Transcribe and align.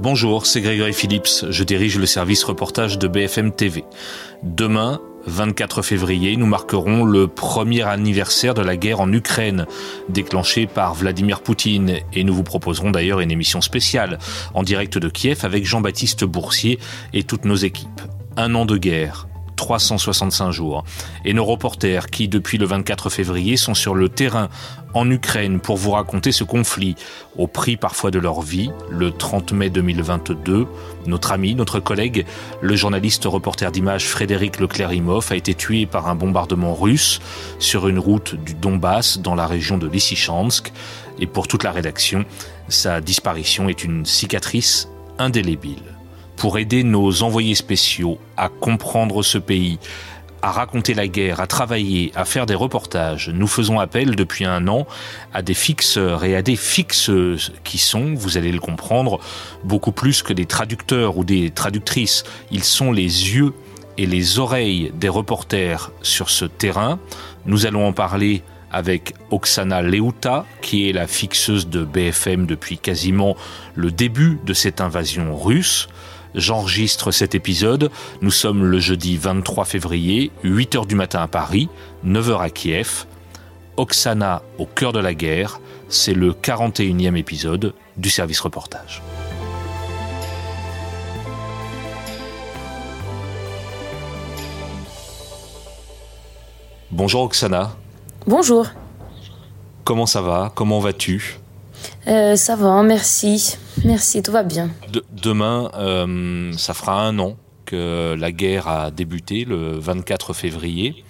Bonjour, 0.00 0.44
c'est 0.44 0.60
Grégory 0.60 0.92
Phillips, 0.92 1.46
je 1.48 1.64
dirige 1.64 1.98
le 1.98 2.06
service 2.06 2.42
reportage 2.42 2.98
de 2.98 3.06
BFM 3.06 3.52
TV. 3.52 3.84
Demain, 4.42 5.00
24 5.26 5.82
février, 5.82 6.36
nous 6.36 6.46
marquerons 6.46 7.04
le 7.04 7.28
premier 7.28 7.82
anniversaire 7.82 8.54
de 8.54 8.62
la 8.62 8.76
guerre 8.76 9.00
en 9.00 9.12
Ukraine, 9.12 9.66
déclenchée 10.08 10.66
par 10.66 10.94
Vladimir 10.94 11.40
Poutine, 11.42 12.00
et 12.12 12.24
nous 12.24 12.34
vous 12.34 12.42
proposerons 12.42 12.90
d'ailleurs 12.90 13.20
une 13.20 13.30
émission 13.30 13.60
spéciale 13.60 14.18
en 14.52 14.64
direct 14.64 14.98
de 14.98 15.08
Kiev 15.08 15.44
avec 15.44 15.64
Jean-Baptiste 15.64 16.24
Boursier 16.24 16.80
et 17.12 17.22
toutes 17.22 17.44
nos 17.44 17.56
équipes. 17.56 18.02
Un 18.36 18.56
an 18.56 18.66
de 18.66 18.76
guerre, 18.76 19.28
365 19.56 20.50
jours. 20.50 20.84
Et 21.24 21.32
nos 21.32 21.44
reporters 21.44 22.06
qui, 22.06 22.28
depuis 22.28 22.58
le 22.58 22.66
24 22.66 23.10
février, 23.10 23.56
sont 23.56 23.74
sur 23.74 23.94
le 23.94 24.08
terrain 24.08 24.48
en 24.94 25.10
Ukraine 25.10 25.60
pour 25.60 25.76
vous 25.76 25.90
raconter 25.90 26.32
ce 26.32 26.44
conflit, 26.44 26.94
au 27.36 27.46
prix 27.46 27.76
parfois 27.76 28.10
de 28.10 28.18
leur 28.18 28.40
vie. 28.40 28.70
Le 28.90 29.10
30 29.10 29.52
mai 29.52 29.70
2022, 29.70 30.66
notre 31.06 31.32
ami, 31.32 31.54
notre 31.54 31.80
collègue, 31.80 32.24
le 32.60 32.76
journaliste 32.76 33.24
reporter 33.24 33.72
d'image 33.72 34.06
Frédéric 34.06 34.60
Leclerimoff 34.60 35.32
a 35.32 35.36
été 35.36 35.54
tué 35.54 35.86
par 35.86 36.08
un 36.08 36.14
bombardement 36.14 36.74
russe 36.74 37.20
sur 37.58 37.88
une 37.88 37.98
route 37.98 38.34
du 38.34 38.54
Donbass 38.54 39.18
dans 39.18 39.34
la 39.34 39.46
région 39.46 39.78
de 39.78 39.88
Lysychansk. 39.88 40.72
Et 41.18 41.26
pour 41.26 41.48
toute 41.48 41.64
la 41.64 41.72
rédaction, 41.72 42.24
sa 42.68 43.00
disparition 43.00 43.68
est 43.68 43.84
une 43.84 44.04
cicatrice 44.04 44.88
indélébile 45.18 45.93
pour 46.36 46.58
aider 46.58 46.84
nos 46.84 47.22
envoyés 47.22 47.54
spéciaux 47.54 48.18
à 48.36 48.48
comprendre 48.48 49.22
ce 49.22 49.38
pays, 49.38 49.78
à 50.42 50.50
raconter 50.50 50.92
la 50.92 51.08
guerre, 51.08 51.40
à 51.40 51.46
travailler, 51.46 52.12
à 52.14 52.24
faire 52.24 52.44
des 52.44 52.54
reportages. 52.54 53.30
Nous 53.30 53.46
faisons 53.46 53.80
appel 53.80 54.14
depuis 54.14 54.44
un 54.44 54.68
an 54.68 54.86
à 55.32 55.40
des 55.40 55.54
fixeurs 55.54 56.24
et 56.24 56.36
à 56.36 56.42
des 56.42 56.56
fixeuses 56.56 57.54
qui 57.64 57.78
sont, 57.78 58.14
vous 58.14 58.36
allez 58.36 58.52
le 58.52 58.60
comprendre, 58.60 59.20
beaucoup 59.64 59.92
plus 59.92 60.22
que 60.22 60.34
des 60.34 60.46
traducteurs 60.46 61.16
ou 61.16 61.24
des 61.24 61.50
traductrices. 61.50 62.24
Ils 62.50 62.64
sont 62.64 62.92
les 62.92 63.02
yeux 63.02 63.54
et 63.96 64.06
les 64.06 64.38
oreilles 64.38 64.92
des 64.94 65.08
reporters 65.08 65.92
sur 66.02 66.28
ce 66.28 66.44
terrain. 66.44 66.98
Nous 67.46 67.64
allons 67.64 67.86
en 67.86 67.92
parler 67.92 68.42
avec 68.74 69.14
Oksana 69.30 69.82
Leuta, 69.82 70.44
qui 70.60 70.88
est 70.88 70.92
la 70.92 71.06
fixeuse 71.06 71.68
de 71.68 71.84
BFM 71.84 72.44
depuis 72.44 72.76
quasiment 72.76 73.36
le 73.76 73.92
début 73.92 74.40
de 74.44 74.52
cette 74.52 74.80
invasion 74.80 75.36
russe. 75.36 75.88
J'enregistre 76.34 77.10
cet 77.12 77.34
épisode. 77.34 77.90
Nous 78.20 78.30
sommes 78.30 78.64
le 78.64 78.78
jeudi 78.78 79.16
23 79.16 79.64
février, 79.64 80.30
8h 80.44 80.86
du 80.86 80.94
matin 80.94 81.20
à 81.22 81.28
Paris, 81.28 81.68
9h 82.04 82.40
à 82.40 82.50
Kiev. 82.50 83.06
Oksana 83.76 84.42
au 84.58 84.66
cœur 84.66 84.92
de 84.92 85.00
la 85.00 85.14
guerre, 85.14 85.60
c'est 85.88 86.14
le 86.14 86.32
41e 86.32 87.16
épisode 87.16 87.74
du 87.96 88.08
service 88.10 88.40
reportage. 88.40 89.02
Bonjour 96.90 97.22
Oksana. 97.22 97.72
Bonjour. 98.26 98.66
Comment 99.84 100.06
ça 100.06 100.22
va? 100.22 100.52
Comment 100.54 100.80
vas-tu? 100.80 101.38
Euh, 102.06 102.36
Ça 102.36 102.56
va, 102.56 102.82
merci. 102.82 103.58
Merci, 103.84 104.22
tout 104.22 104.32
va 104.32 104.42
bien. 104.42 104.70
demain, 105.12 105.70
euh, 105.74 106.52
ça 106.56 106.74
fera 106.74 107.06
un 107.06 107.18
an 107.18 107.36
que 107.66 108.14
la 108.18 108.32
guerre 108.32 108.68
a 108.68 108.90
débuté, 108.90 109.44
le 109.44 109.78
24 109.78 110.32
février. 110.32 111.04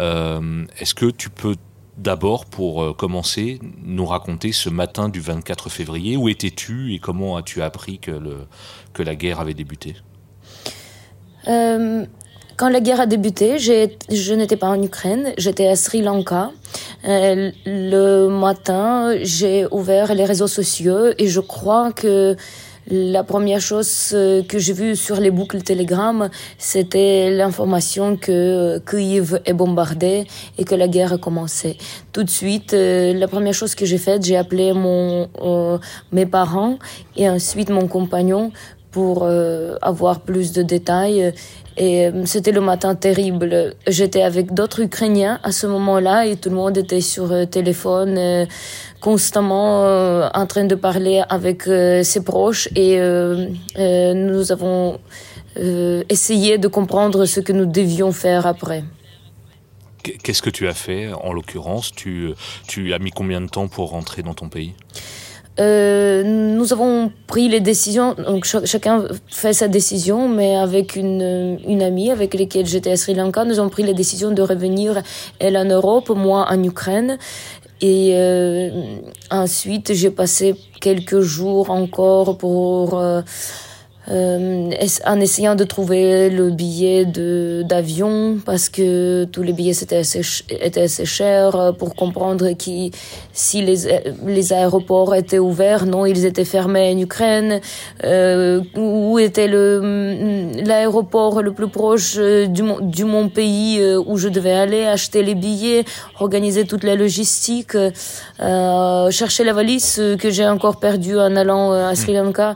Euh, 0.00 0.64
est-ce 0.78 0.94
que 0.94 1.06
tu 1.06 1.30
peux 1.30 1.56
d'abord, 1.98 2.46
pour 2.46 2.96
commencer, 2.96 3.60
nous 3.84 4.06
raconter 4.06 4.52
ce 4.52 4.70
matin 4.70 5.10
du 5.10 5.20
24 5.20 5.68
février 5.68 6.16
Où 6.16 6.28
étais-tu 6.28 6.94
et 6.94 6.98
comment 6.98 7.36
as-tu 7.36 7.60
appris 7.60 7.98
que, 7.98 8.10
le, 8.10 8.46
que 8.94 9.02
la 9.02 9.14
guerre 9.14 9.40
avait 9.40 9.54
débuté? 9.54 9.96
Quand 12.56 12.68
la 12.68 12.80
guerre 12.80 13.00
a 13.00 13.06
débuté, 13.06 13.58
je 13.58 14.34
n'étais 14.34 14.56
pas 14.56 14.68
en 14.68 14.82
Ukraine, 14.82 15.32
j'étais 15.38 15.68
à 15.68 15.76
Sri 15.76 16.02
Lanka. 16.02 16.50
Euh, 17.06 17.50
le 17.66 18.28
matin, 18.28 19.14
j'ai 19.22 19.66
ouvert 19.70 20.14
les 20.14 20.24
réseaux 20.24 20.46
sociaux 20.46 21.12
et 21.18 21.26
je 21.26 21.40
crois 21.40 21.92
que 21.92 22.36
la 22.88 23.22
première 23.22 23.60
chose 23.60 24.10
euh, 24.12 24.42
que 24.42 24.58
j'ai 24.58 24.72
vue 24.72 24.96
sur 24.96 25.20
les 25.20 25.30
boucles 25.30 25.62
Telegram, 25.62 26.28
c'était 26.58 27.30
l'information 27.30 28.16
que 28.16 28.80
Kyiv 28.80 29.40
est 29.44 29.52
bombardé 29.52 30.26
et 30.58 30.64
que 30.64 30.74
la 30.74 30.88
guerre 30.88 31.12
a 31.12 31.18
commencé. 31.18 31.78
Tout 32.12 32.24
de 32.24 32.30
suite, 32.30 32.74
euh, 32.74 33.14
la 33.14 33.28
première 33.28 33.54
chose 33.54 33.74
que 33.76 33.86
j'ai 33.86 33.98
faite, 33.98 34.24
j'ai 34.24 34.36
appelé 34.36 34.72
mon, 34.72 35.28
mes 36.10 36.26
parents 36.26 36.78
et 37.16 37.28
ensuite 37.28 37.70
mon 37.70 37.86
compagnon 37.86 38.50
pour 38.92 39.26
avoir 39.82 40.20
plus 40.20 40.52
de 40.52 40.62
détails 40.62 41.32
et 41.76 42.06
euh, 42.06 42.26
c'était 42.26 42.52
le 42.52 42.60
matin 42.60 42.94
terrible. 42.94 43.74
J'étais 43.86 44.22
avec 44.22 44.52
d'autres 44.52 44.80
Ukrainiens 44.80 45.40
à 45.42 45.52
ce 45.52 45.66
moment-là 45.66 46.26
et 46.26 46.36
tout 46.36 46.50
le 46.50 46.56
monde 46.56 46.76
était 46.76 47.00
sur 47.00 47.32
euh, 47.32 47.44
téléphone 47.46 48.16
euh, 48.18 48.46
constamment 49.00 49.82
en 50.32 50.46
train 50.46 50.64
de 50.64 50.74
parler 50.74 51.22
avec 51.28 51.64
ses 51.64 52.22
proches 52.22 52.68
et 52.76 53.00
nous 54.14 54.52
avons 54.52 55.00
essayé 56.08 56.56
de 56.56 56.68
comprendre 56.68 57.24
ce 57.24 57.40
que 57.40 57.52
nous 57.52 57.66
devions 57.66 58.12
faire 58.12 58.46
après. 58.46 58.84
Qu'est-ce 60.04 60.40
que 60.40 60.50
tu 60.50 60.68
as 60.68 60.74
fait 60.74 61.12
en 61.12 61.32
l'occurrence? 61.32 61.90
Tu, 61.90 62.30
tu 62.68 62.94
as 62.94 63.00
mis 63.00 63.10
combien 63.10 63.40
de 63.40 63.48
temps 63.48 63.66
pour 63.66 63.90
rentrer 63.90 64.22
dans 64.22 64.34
ton 64.34 64.48
pays? 64.48 64.74
Euh, 65.60 66.22
nous 66.22 66.72
avons 66.72 67.12
pris 67.26 67.48
les 67.48 67.60
décisions, 67.60 68.14
donc 68.14 68.44
chacun 68.44 69.04
fait 69.28 69.52
sa 69.52 69.68
décision, 69.68 70.28
mais 70.28 70.56
avec 70.56 70.96
une, 70.96 71.58
une 71.66 71.82
amie 71.82 72.10
avec 72.10 72.34
laquelle 72.34 72.66
j'étais 72.66 72.92
à 72.92 72.96
Sri 72.96 73.14
Lanka, 73.14 73.44
nous 73.44 73.58
avons 73.58 73.68
pris 73.68 73.82
les 73.82 73.94
décisions 73.94 74.30
de 74.30 74.42
revenir, 74.42 75.02
elle 75.38 75.56
en 75.56 75.64
Europe, 75.64 76.08
moi 76.10 76.46
en 76.48 76.62
Ukraine. 76.62 77.18
Et 77.82 78.12
euh, 78.14 78.70
ensuite, 79.30 79.92
j'ai 79.92 80.10
passé 80.10 80.54
quelques 80.80 81.20
jours 81.20 81.70
encore 81.70 82.38
pour... 82.38 82.98
Euh, 82.98 83.22
euh, 84.12 84.70
en 85.06 85.20
essayant 85.20 85.54
de 85.54 85.64
trouver 85.64 86.28
le 86.28 86.50
billet 86.50 87.06
de 87.06 87.62
d'avion 87.64 88.38
parce 88.44 88.68
que 88.68 89.24
tous 89.24 89.42
les 89.42 89.54
billets 89.54 89.80
étaient 89.82 89.96
assez, 89.96 90.20
étaient 90.50 90.82
assez 90.82 91.06
chers 91.06 91.56
euh, 91.56 91.72
pour 91.72 91.94
comprendre 91.94 92.50
qui 92.52 92.90
si 93.32 93.62
les 93.62 94.02
les 94.26 94.52
aéroports 94.52 95.14
étaient 95.14 95.38
ouverts 95.38 95.86
non 95.86 96.04
ils 96.04 96.26
étaient 96.26 96.44
fermés 96.44 96.92
en 96.94 96.98
Ukraine 96.98 97.60
euh, 98.04 98.60
où 98.76 99.18
était 99.18 99.48
le 99.48 100.50
l'aéroport 100.62 101.40
le 101.40 101.52
plus 101.52 101.68
proche 101.68 102.16
euh, 102.18 102.46
du 102.46 102.62
du 102.82 103.04
mon 103.04 103.30
pays 103.30 103.80
où 104.06 104.18
je 104.18 104.28
devais 104.28 104.52
aller 104.52 104.84
acheter 104.84 105.22
les 105.22 105.34
billets 105.34 105.84
organiser 106.20 106.66
toute 106.66 106.84
la 106.84 106.96
logistique 106.96 107.76
euh, 107.76 109.10
chercher 109.10 109.44
la 109.44 109.54
valise 109.54 110.02
que 110.18 110.28
j'ai 110.30 110.46
encore 110.46 110.78
perdue 110.80 111.18
en 111.18 111.34
allant 111.36 111.72
à 111.72 111.94
Sri 111.94 112.12
Lanka 112.12 112.54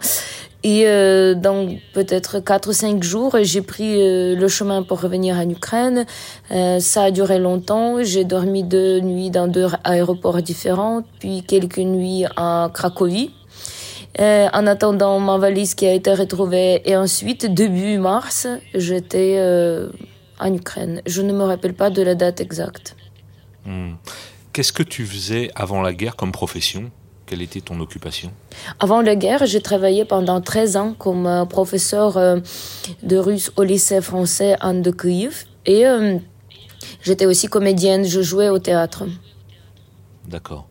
et 0.63 0.87
euh, 0.87 1.35
dans 1.35 1.69
peut-être 1.93 2.41
4 2.41 2.69
ou 2.69 2.73
5 2.73 3.03
jours, 3.03 3.37
j'ai 3.43 3.63
pris 3.63 4.01
euh, 4.01 4.35
le 4.35 4.49
chemin 4.49 4.83
pour 4.83 5.01
revenir 5.01 5.37
en 5.37 5.49
Ukraine. 5.49 6.07
Euh, 6.51 6.81
ça 6.81 7.05
a 7.05 7.11
duré 7.11 7.39
longtemps. 7.39 8.03
J'ai 8.03 8.25
dormi 8.25 8.65
deux 8.65 9.01
nuits 9.01 9.31
dans 9.31 9.49
deux 9.49 9.69
aéroports 9.85 10.43
différents, 10.43 11.03
puis 11.21 11.43
quelques 11.47 11.79
nuits 11.79 12.25
à 12.37 12.71
Cracovie. 12.73 13.33
Euh, 14.19 14.49
en 14.55 14.67
attendant 14.67 15.21
ma 15.21 15.37
valise 15.37 15.75
qui 15.75 15.87
a 15.87 15.93
été 15.93 16.15
retrouvée. 16.15 16.81
Et 16.89 16.97
ensuite, 16.97 17.53
début 17.53 17.99
mars, 17.99 18.49
j'étais 18.75 19.39
en 20.41 20.55
Ukraine. 20.55 21.03
Je 21.07 21.21
ne 21.21 21.33
me 21.35 21.45
rappelle 21.45 21.75
pas 21.75 21.91
de 21.91 22.01
la 22.03 22.15
date 22.15 22.41
exacte. 22.41 22.97
Hmm. 23.67 23.93
Qu'est-ce 24.55 24.73
que 24.73 24.83
tu 24.83 25.05
faisais 25.05 25.51
avant 25.55 25.83
la 25.83 25.93
guerre 25.93 26.17
comme 26.17 26.33
profession? 26.33 26.91
Quelle 27.27 27.43
était 27.43 27.61
ton 27.61 27.81
occupation? 27.81 28.33
Avant 28.79 29.03
la 29.03 29.17
guerre, 29.17 29.45
j'ai 29.47 29.61
travaillé 29.61 30.05
pendant 30.05 30.41
13 30.41 30.77
ans 30.77 30.95
comme 30.97 31.27
euh, 31.27 31.45
professeur 31.45 32.17
euh, 32.17 32.39
de 33.03 33.17
russe 33.17 33.53
au 33.57 33.65
lycée 33.65 34.01
français 34.01 34.57
Anne 34.61 34.81
de 34.81 34.91
Kyiv. 34.91 35.45
Et 35.67 35.87
euh, 35.87 36.19
j'étais 37.03 37.27
aussi 37.27 37.49
comédienne, 37.49 38.05
je 38.05 38.23
jouais 38.23 38.49
au 38.49 38.59
théâtre. 38.59 39.05
D'accord. 40.27 40.69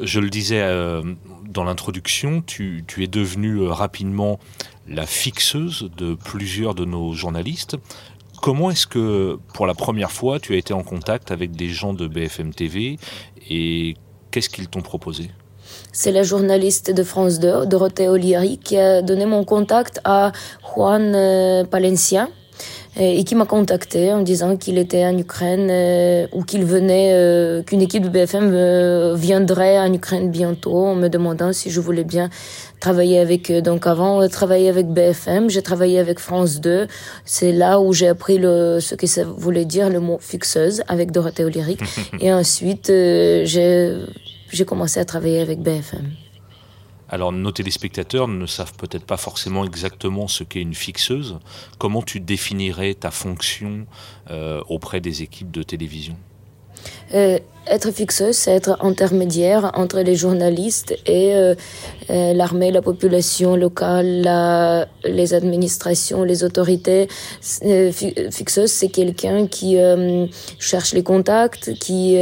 Je 0.00 0.20
le 0.20 0.28
disais 0.28 0.60
dans 1.48 1.62
l'introduction, 1.62 2.42
tu, 2.42 2.84
tu, 2.86 3.04
es 3.04 3.06
devenue 3.06 3.66
rapidement 3.66 4.40
la 4.88 5.06
fixeuse 5.06 5.88
de 5.96 6.14
plusieurs 6.14 6.74
de 6.74 6.84
nos 6.84 7.12
journalistes. 7.12 7.76
Comment 8.42 8.70
est-ce 8.70 8.86
que, 8.86 9.38
pour 9.52 9.66
la 9.66 9.74
première 9.74 10.10
fois, 10.10 10.40
tu 10.40 10.54
as 10.54 10.56
été 10.56 10.74
en 10.74 10.82
contact 10.82 11.30
avec 11.30 11.52
des 11.52 11.68
gens 11.68 11.94
de 11.94 12.08
BFM 12.08 12.52
TV 12.52 12.98
et 13.48 13.94
qu'est-ce 14.30 14.48
qu'ils 14.48 14.68
t'ont 14.68 14.82
proposé? 14.82 15.30
C'est 15.94 16.12
la 16.12 16.24
journaliste 16.24 16.90
de 16.90 17.02
France 17.02 17.38
2, 17.38 17.66
Dorothée 17.66 18.08
Oliari, 18.08 18.58
qui 18.58 18.76
a 18.76 19.00
donné 19.00 19.24
mon 19.26 19.44
contact 19.44 20.00
à 20.04 20.32
Juan 20.74 21.14
euh, 21.14 21.64
Palencia. 21.64 22.28
et, 22.96 23.24
qui 23.24 23.34
m'a 23.34 23.46
contacté 23.46 24.12
en 24.12 24.22
disant 24.22 24.56
qu'il 24.56 24.78
était 24.78 25.04
en 25.04 25.16
Ukraine 25.16 25.68
euh, 25.70 26.26
ou 26.32 26.42
qu'il 26.42 26.64
venait, 26.64 27.10
euh, 27.12 27.62
qu'une 27.62 27.82
équipe 27.82 28.04
de 28.04 28.08
BFM 28.08 28.50
euh, 28.52 29.14
viendrait 29.16 29.78
en 29.78 29.92
Ukraine 29.92 30.30
bientôt 30.30 30.84
en 30.86 30.94
me 30.94 31.08
demandant 31.08 31.52
si 31.52 31.70
je 31.70 31.80
voulais 31.80 32.04
bien 32.04 32.28
travailler 32.80 33.18
avec 33.18 33.50
eux. 33.50 33.62
Donc 33.62 33.86
avant, 33.86 34.26
travailler 34.28 34.68
avec 34.68 34.88
BFM, 34.88 35.48
j'ai 35.48 35.62
travaillé 35.62 35.98
avec 35.98 36.18
France 36.18 36.60
2. 36.60 36.86
C'est 37.24 37.52
là 37.52 37.80
où 37.80 37.92
j'ai 37.92 38.08
appris 38.08 38.38
le, 38.38 38.78
ce 38.80 38.94
que 38.94 39.06
ça 39.06 39.24
voulait 39.24 39.64
dire 39.64 39.90
le 39.90 40.00
mot 40.00 40.18
fixeuse 40.20 40.82
avec 40.88 41.12
Dorothée 41.12 41.44
Olyric. 41.44 41.80
et 42.20 42.32
ensuite, 42.32 42.86
j'ai, 42.88 43.96
j'ai 44.54 44.64
commencé 44.64 45.00
à 45.00 45.04
travailler 45.04 45.40
avec 45.40 45.60
BFM. 45.60 46.12
Alors 47.08 47.32
nos 47.32 47.52
téléspectateurs 47.52 48.28
ne 48.28 48.46
savent 48.46 48.74
peut-être 48.74 49.04
pas 49.04 49.16
forcément 49.16 49.64
exactement 49.64 50.26
ce 50.26 50.42
qu'est 50.42 50.62
une 50.62 50.74
fixeuse. 50.74 51.38
Comment 51.78 52.02
tu 52.02 52.20
définirais 52.20 52.94
ta 52.94 53.10
fonction 53.10 53.86
euh, 54.30 54.62
auprès 54.68 55.00
des 55.00 55.22
équipes 55.22 55.50
de 55.50 55.62
télévision? 55.62 56.16
Euh, 57.12 57.38
être 57.66 57.90
fixeuse, 57.92 58.36
c'est 58.36 58.50
être 58.52 58.76
intermédiaire 58.84 59.70
entre 59.74 60.00
les 60.00 60.16
journalistes 60.16 60.94
et 61.06 61.34
euh, 61.34 61.54
euh, 62.10 62.34
l'armée, 62.34 62.70
la 62.70 62.82
population 62.82 63.56
locale, 63.56 64.22
la, 64.22 64.86
les 65.04 65.32
administrations, 65.34 66.24
les 66.24 66.44
autorités. 66.44 67.08
Euh, 67.64 67.90
fixeuse, 67.92 68.70
c'est 68.70 68.88
quelqu'un 68.88 69.46
qui 69.46 69.78
cherche 70.58 70.92
les 70.92 71.02
contacts, 71.02 71.72
qui 71.74 72.18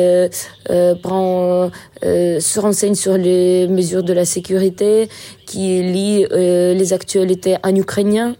prend, 1.02 1.70
se 2.02 2.60
renseigne 2.60 2.94
sur 2.94 3.16
les 3.16 3.66
mesures 3.68 4.02
de 4.02 4.12
la 4.12 4.24
sécurité, 4.24 5.08
qui 5.46 5.82
lit 5.82 6.26
les 6.30 6.92
actualités 6.92 7.56
en 7.64 7.74
ukrainien, 7.74 8.36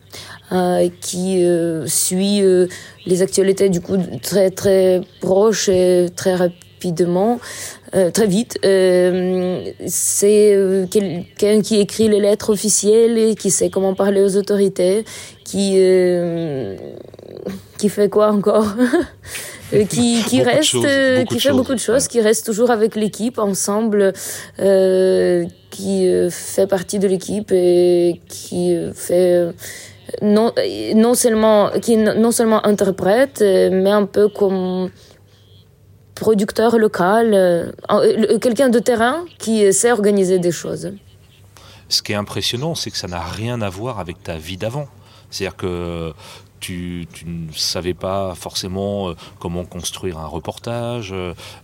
qui 1.01 1.45
suit 1.87 2.43
les 3.07 3.23
actualités 3.23 3.69
du 3.69 3.81
coup 3.81 3.97
très 4.23 4.51
très 4.51 5.01
proches 5.21 5.69
et 5.69 6.07
très 6.15 6.35
rapidement, 6.83 7.41
euh, 7.95 8.11
très 8.11 8.27
vite. 8.27 8.59
Euh, 8.65 9.65
c'est 9.87 10.55
euh, 10.55 10.87
quelqu'un 10.87 11.61
qui 11.61 11.81
écrit 11.81 12.09
les 12.09 12.21
lettres 12.21 12.51
officielles 12.51 13.19
et 13.19 13.35
qui 13.35 13.51
sait 13.51 13.71
comment 13.71 13.95
parler 13.95 14.21
aux 14.23 14.37
autorités, 14.37 15.05
qui 15.45 15.79
qui 17.79 17.89
fait 17.89 18.09
quoi 18.09 18.31
encore 18.31 18.67
qui, 19.89 20.23
qui 20.25 20.43
reste, 20.43 20.77
qui 21.29 21.41
fait 21.41 21.53
beaucoup 21.53 21.75
de 21.75 21.81
choses, 21.81 22.07
qui 22.07 22.21
reste 22.21 22.47
toujours 22.47 22.71
avec 22.71 22.95
l'équipe 22.95 23.39
ensemble, 23.39 24.13
qui 25.71 26.09
fait 26.31 26.67
partie 26.67 26.99
de 26.99 27.09
l'équipe 27.09 27.51
et 27.53 28.21
qui 28.29 28.77
fait 28.95 29.53
non, 30.21 30.53
non 30.95 31.15
seulement, 31.15 31.71
qui 31.81 31.97
non 31.97 32.31
seulement 32.31 32.65
interprète, 32.67 33.41
mais 33.41 33.91
un 33.91 34.07
peu 34.07 34.29
comme 34.29 34.91
producteur 36.23 36.79
local, 36.79 37.35
euh, 37.35 37.73
euh, 37.91 38.39
quelqu'un 38.39 38.69
de 38.69 38.79
terrain 38.79 39.25
qui 39.39 39.73
sait 39.73 39.91
organiser 39.91 40.39
des 40.39 40.53
choses. 40.53 40.93
Ce 41.89 42.01
qui 42.01 42.13
est 42.13 42.17
impressionnant, 42.17 42.75
c'est 42.75 42.91
que 42.91 42.97
ça 42.97 43.09
n'a 43.09 43.21
rien 43.21 43.61
à 43.61 43.69
voir 43.69 43.99
avec 43.99 44.23
ta 44.23 44.37
vie 44.37 44.57
d'avant. 44.57 44.87
C'est-à-dire 45.31 45.57
que 45.57 46.13
tu, 46.61 47.09
ne 47.27 47.53
savais 47.53 47.93
pas 47.93 48.37
forcément 48.37 49.09
euh, 49.09 49.15
comment 49.41 49.65
construire 49.65 50.19
un 50.19 50.27
reportage. 50.27 51.13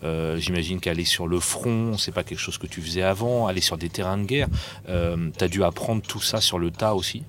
J'imagine 0.03 0.81
qu'aller 0.81 1.05
sur 1.05 1.29
le 1.29 1.39
front, 1.39 1.97
c'est 1.97 2.12
pas 2.12 2.25
quelque 2.25 2.41
chose 2.41 2.59
que 2.59 2.67
tu 2.67 2.83
faisais 2.83 3.03
avant. 3.03 3.47
Aller 3.47 3.61
sur 3.61 3.79
des 3.79 3.89
terrains 3.89 4.19
de 4.19 4.25
guerre, 4.25 4.49
tu 4.87 5.45
as 5.45 5.49
dû 5.49 5.62
apprendre 5.62 6.03
tout 6.03 6.21
ça 6.21 6.41
sur 6.41 6.59
le 6.59 6.73
tas 6.73 6.95
aussi? 6.95 7.23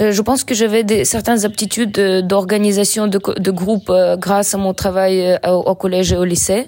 Euh, 0.00 0.12
je 0.12 0.22
pense 0.22 0.44
que 0.44 0.54
j'avais 0.54 0.84
des, 0.84 1.04
certaines 1.04 1.44
aptitudes 1.44 1.92
d'organisation 2.26 3.06
de, 3.06 3.18
de 3.38 3.50
groupe 3.50 3.90
euh, 3.90 4.16
grâce 4.16 4.54
à 4.54 4.58
mon 4.58 4.74
travail 4.74 5.38
euh, 5.44 5.50
au, 5.50 5.74
collège 5.74 6.12
et 6.12 6.16
au 6.16 6.24
lycée. 6.24 6.66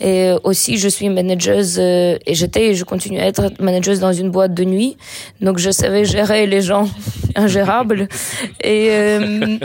Et 0.00 0.32
aussi, 0.44 0.78
je 0.78 0.88
suis 0.88 1.08
manageuse 1.08 1.78
et 1.78 2.18
j'étais 2.28 2.68
et 2.68 2.74
je 2.74 2.84
continue 2.84 3.18
à 3.18 3.26
être 3.26 3.50
manageuse 3.60 3.98
dans 4.00 4.12
une 4.12 4.30
boîte 4.30 4.54
de 4.54 4.64
nuit. 4.64 4.96
Donc, 5.40 5.58
je 5.58 5.70
savais 5.70 6.04
gérer 6.04 6.46
les 6.46 6.62
gens 6.62 6.88
ingérables. 7.34 8.08
Et 8.62 8.88
euh, 8.90 9.58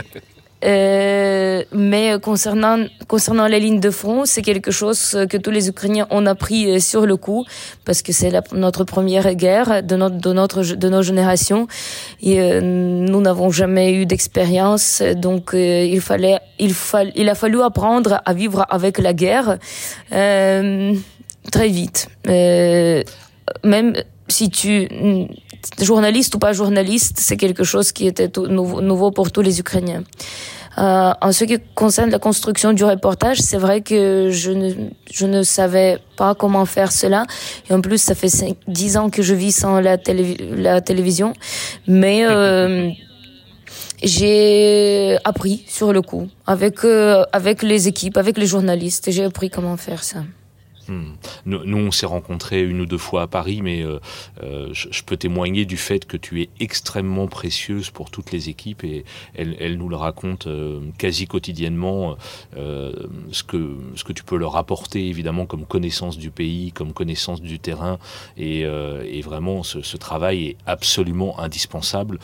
mais 0.64 2.18
concernant 2.22 2.84
concernant 3.06 3.46
les 3.46 3.60
lignes 3.60 3.80
de 3.80 3.90
front, 3.90 4.24
c'est 4.24 4.42
quelque 4.42 4.70
chose 4.70 5.16
que 5.28 5.36
tous 5.36 5.50
les 5.50 5.68
Ukrainiens 5.68 6.06
ont 6.10 6.24
appris 6.26 6.70
euh, 6.70 6.78
sur 6.78 7.04
le 7.06 7.16
coup 7.16 7.44
parce 7.84 8.00
que 8.02 8.12
c'est 8.12 8.32
notre 8.52 8.84
première 8.84 9.34
guerre 9.34 9.82
de 9.82 9.96
notre 9.96 10.16
de 10.16 10.32
notre 10.32 10.62
de 10.62 10.88
nos 10.88 11.02
générations. 11.02 11.66
Et 12.22 12.40
euh, 12.40 12.60
nous 12.60 13.20
n'avons 13.20 13.50
jamais 13.50 13.92
eu 13.92 14.06
d'expérience 14.06 15.02
donc 15.16 15.50
il 15.54 16.00
fallait 16.00 16.38
il 16.58 16.72
fall, 16.72 17.12
il 17.14 17.28
a 17.28 17.34
fallu 17.34 17.60
apprendre 17.60 18.20
à 18.24 18.32
vivre 18.32 18.64
avec 18.70 18.98
la 18.98 19.12
guerre 19.12 19.58
très 20.10 21.68
vite. 21.68 22.08
Même 23.62 23.92
si 24.28 24.48
tu 24.50 24.88
journaliste 25.80 26.34
ou 26.34 26.38
pas 26.38 26.52
journaliste, 26.52 27.18
c'est 27.18 27.36
quelque 27.36 27.64
chose 27.64 27.92
qui 27.92 28.06
était 28.06 28.30
nouveau, 28.48 29.10
pour 29.10 29.30
tous 29.30 29.42
les 29.42 29.60
Ukrainiens. 29.60 30.04
Euh, 30.76 31.12
en 31.20 31.32
ce 31.32 31.44
qui 31.44 31.56
concerne 31.74 32.10
la 32.10 32.18
construction 32.18 32.72
du 32.72 32.82
reportage, 32.84 33.38
c'est 33.38 33.58
vrai 33.58 33.80
que 33.80 34.30
je 34.30 35.26
ne, 35.26 35.42
savais 35.42 35.98
pas 36.16 36.34
comment 36.34 36.66
faire 36.66 36.90
cela. 36.90 37.26
Et 37.70 37.72
en 37.72 37.80
plus, 37.80 37.98
ça 37.98 38.14
fait 38.14 38.28
5, 38.28 38.56
10 38.66 38.96
ans 38.96 39.10
que 39.10 39.22
je 39.22 39.34
vis 39.34 39.52
sans 39.52 39.80
la 39.80 39.98
télévision. 39.98 41.32
Mais 41.86 42.24
euh, 42.24 42.90
j'ai 44.02 45.16
appris 45.24 45.64
sur 45.68 45.92
le 45.92 46.02
coup, 46.02 46.28
avec, 46.46 46.84
euh, 46.84 47.24
avec 47.32 47.62
les 47.62 47.88
équipes, 47.88 48.16
avec 48.16 48.36
les 48.36 48.46
journalistes. 48.46 49.10
J'ai 49.10 49.24
appris 49.24 49.50
comment 49.50 49.76
faire 49.76 50.02
ça. 50.02 50.24
Hmm. 50.88 51.12
Nous, 51.46 51.78
on 51.78 51.90
s'est 51.90 52.06
rencontrés 52.06 52.62
une 52.62 52.80
ou 52.80 52.86
deux 52.86 52.98
fois 52.98 53.22
à 53.22 53.26
Paris, 53.26 53.60
mais 53.62 53.82
euh, 53.82 53.98
euh, 54.42 54.68
je, 54.72 55.02
peux 55.02 55.16
témoigner 55.16 55.64
du 55.64 55.76
fait 55.76 56.06
que 56.06 56.16
tu 56.16 56.42
es 56.42 56.50
extrêmement 56.60 57.26
précieuse 57.26 57.90
pour 57.90 58.10
toutes 58.10 58.32
les 58.32 58.48
équipes 58.48 58.84
et 58.84 59.04
elles, 59.34 59.76
nous 59.76 59.88
le 59.88 59.96
racontent 59.96 60.48
euh, 60.48 60.80
quasi 60.98 61.26
quotidiennement, 61.26 62.16
ce, 62.54 63.42
que, 63.42 63.76
ce 63.96 64.04
que 64.04 64.12
tu 64.12 64.24
peux 64.24 64.36
leur 64.36 64.56
apporter 64.56 65.08
évidemment 65.08 65.46
comme 65.46 65.64
connaissance 65.64 66.18
du 66.18 66.30
pays, 66.30 66.72
comme 66.72 66.92
connaissance 66.92 67.40
du 67.40 67.58
terrain. 67.58 67.98
Et, 68.36 68.64
vraiment, 69.22 69.62
ce, 69.62 69.96
travail 69.96 70.48
est 70.48 70.56
absolument 70.66 71.40
indispensable 71.40 72.18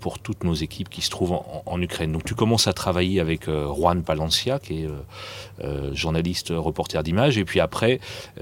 pour 0.00 0.18
toutes 0.18 0.44
nos 0.44 0.54
équipes 0.54 0.88
qui 0.88 1.02
se 1.02 1.10
trouvent 1.10 1.40
en, 1.66 1.82
Ukraine. 1.82 2.12
Donc 2.12 2.24
tu 2.24 2.34
commences 2.34 2.68
à 2.68 2.72
travailler 2.72 3.20
avec 3.20 3.46
Juan 3.46 4.02
Palencia, 4.02 4.58
qui 4.58 4.84
est 4.84 4.88
journaliste, 5.92 6.52
reporter 6.54 7.02
d'image, 7.02 7.38
et 7.38 7.44
puis 7.44 7.60
après, 7.60 7.81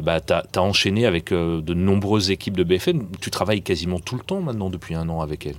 bah, 0.02 0.20
tu 0.20 0.32
as, 0.32 0.62
enchaîné 0.62 1.06
avec 1.06 1.32
euh, 1.32 1.60
de 1.60 1.74
nombreuses 1.74 2.30
équipes 2.30 2.56
de 2.56 2.64
BFM. 2.64 3.06
Tu 3.20 3.30
travailles 3.30 3.62
quasiment 3.62 3.98
tout 3.98 4.16
le 4.16 4.22
temps 4.22 4.40
maintenant 4.40 4.70
depuis 4.70 4.94
un 4.94 5.08
an 5.08 5.20
avec 5.20 5.46
elles. 5.46 5.56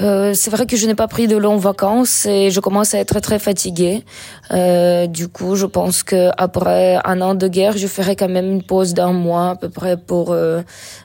Euh, 0.00 0.32
c'est 0.34 0.50
vrai 0.50 0.66
que 0.66 0.76
je 0.76 0.86
n'ai 0.86 0.94
pas 0.94 1.08
pris 1.08 1.28
de 1.28 1.36
longues 1.36 1.60
vacances 1.60 2.24
et 2.24 2.50
je 2.50 2.60
commence 2.60 2.94
à 2.94 2.98
être 2.98 3.20
très 3.20 3.38
fatiguée. 3.38 4.04
Euh, 4.50 5.06
du 5.06 5.28
coup, 5.28 5.54
je 5.54 5.66
pense 5.66 6.02
que 6.02 6.30
après 6.38 6.98
un 7.04 7.20
an 7.20 7.34
de 7.34 7.46
guerre, 7.48 7.76
je 7.76 7.86
ferai 7.86 8.16
quand 8.16 8.28
même 8.28 8.50
une 8.50 8.62
pause 8.62 8.94
d'un 8.94 9.12
mois 9.12 9.50
à 9.50 9.56
peu 9.56 9.68
près 9.68 9.96
pour 9.96 10.32
euh, 10.32 10.62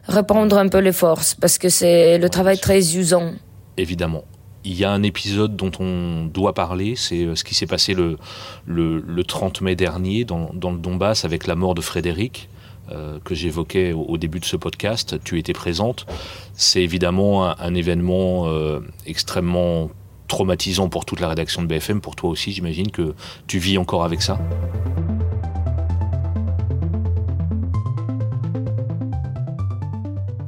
reprendre 0.07 0.57
un 0.57 0.69
peu 0.69 0.79
les 0.79 0.93
forces 0.93 1.35
parce 1.35 1.57
que 1.57 1.69
c'est 1.69 2.17
le 2.17 2.29
travail 2.29 2.59
très 2.59 2.95
usant. 2.95 3.31
Évidemment. 3.75 4.23
Il 4.67 4.73
y 4.73 4.83
a 4.83 4.91
un 4.91 5.01
épisode 5.01 5.55
dont 5.55 5.71
on 5.79 6.25
doit 6.25 6.53
parler, 6.53 6.97
c'est 6.97 7.23
euh, 7.23 7.35
ce 7.35 7.45
qui 7.45 7.55
s'est 7.55 7.67
passé 7.67 7.93
le, 7.93 8.17
le, 8.65 9.23
30 9.23 9.61
mai 9.61 9.77
dernier 9.77 10.25
dans, 10.25 10.49
dans, 10.53 10.71
le 10.71 10.77
Donbass 10.77 11.23
avec 11.23 11.47
la 11.47 11.55
mort 11.55 11.73
de 11.73 11.79
Frédéric. 11.79 12.49
Euh, 12.91 13.19
que 13.23 13.33
j'évoquais 13.33 13.93
au, 13.93 14.17
début 14.17 14.39
de 14.39 14.45
ce 14.45 14.57
podcast, 14.57 15.21
tu 15.23 15.39
étais 15.39 15.53
présente. 15.53 16.05
C'est 16.53 16.81
évidemment 16.81 17.49
un, 17.59 17.75
événement 17.75 18.47
euh, 18.47 18.81
extrêmement 19.05 19.89
traumatisant 20.27 20.89
pour 20.89 21.05
toute 21.05 21.21
la 21.21 21.29
rédaction 21.29 21.61
de 21.61 21.67
BFM, 21.67 22.01
pour 22.01 22.15
toi 22.17 22.29
aussi 22.29 22.51
j'imagine 22.51 22.91
que 22.91 23.13
tu 23.45 23.59
vis 23.59 23.77
encore 23.77 24.03
avec 24.03 24.21
ça. 24.21 24.37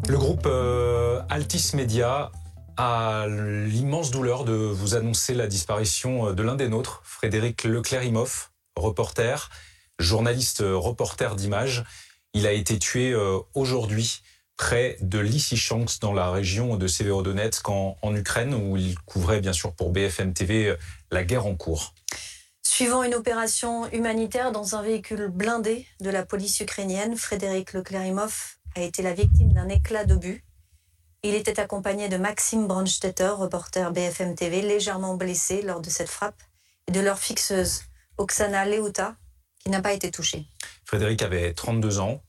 Le 0.08 0.18
groupe 0.18 0.48
Altis 1.30 1.72
Media 1.76 2.32
à 2.82 3.26
l'immense 3.28 4.10
douleur 4.10 4.46
de 4.46 4.54
vous 4.54 4.96
annoncer 4.96 5.34
la 5.34 5.48
disparition 5.48 6.32
de 6.32 6.44
l'un 6.44 6.56
des 6.56 6.70
nôtres, 6.70 7.02
Frédéric 7.04 7.66
Leclerimoff, 7.66 8.54
reporter, 8.78 9.50
journaliste 10.00 10.64
reporter 10.66 11.36
d'images. 11.36 11.84
Il 12.34 12.48
a 12.48 12.54
été 12.54 12.80
tué 12.80 13.12
euh, 13.12 13.38
aujourd'hui 13.54 14.22
près 14.56 14.96
de 15.02 15.20
Lysychansk 15.20 16.00
dans 16.00 16.14
la 16.14 16.32
région 16.32 16.78
de 16.78 16.88
Severodonetsk 16.88 17.68
en, 17.68 18.16
Ukraine 18.16 18.54
où 18.54 18.78
il 18.78 18.98
couvrait 19.00 19.42
bien 19.42 19.52
sûr 19.52 19.74
pour 19.74 19.92
BFM 19.92 20.34
TV 20.34 20.68
euh, 20.68 20.78
la 21.12 21.26
guerre 21.26 21.48
en 21.48 21.58
cours. 21.58 21.94
Suivant 22.62 23.04
une 23.04 23.14
opération 23.14 23.92
humanitaire 23.92 24.54
dans 24.54 24.78
un 24.78 24.84
véhicule 24.84 25.28
blindé 25.28 25.86
de 26.00 26.10
la 26.10 26.26
police 26.26 26.62
ukrainienne, 26.62 27.18
Frédéric 27.18 27.74
Leclerimoff 27.74 28.60
a 28.78 28.82
été 28.84 29.02
la 29.04 29.14
victime 29.14 29.52
d'un 29.52 29.68
éclat 29.68 30.06
d'obus 30.06 30.46
il 31.24 31.36
était 31.36 31.60
accompagné 31.60 32.10
de 32.10 32.18
Maxime 32.18 32.68
Brandstetter, 32.68 33.30
reporter 33.30 33.92
BFM 33.92 34.36
TV, 34.36 34.62
légèrement 34.62 35.16
blessé 35.16 35.62
lors 35.62 35.82
de 35.82 35.90
cette 35.90 36.10
frappe. 36.10 36.42
et 36.88 36.92
de 36.92 37.00
leur 37.02 37.20
fixeuse, 37.20 37.82
Oksana 38.18 38.66
Leuta, 38.66 39.16
qui 39.60 39.70
n'a 39.70 39.82
pas 39.82 39.94
été 39.94 40.12
touchée. 40.12 40.46
Frédéric 40.86 41.22
avait 41.22 41.54
32 41.54 42.00
ans. 42.00 42.22